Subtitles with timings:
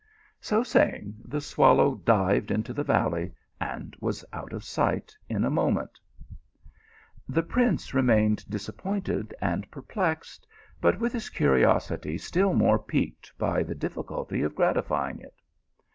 [0.39, 5.51] So saying, the swallow dived into the valley and was out of sight in a
[5.51, 5.99] moment.
[7.29, 10.47] The prince remained disappointed and perplexed,
[10.81, 14.17] but with his curiosity still more piqued by the diili THE PILGRIM OF LOVE.
[14.17, 15.35] 195 culty of gratifying it.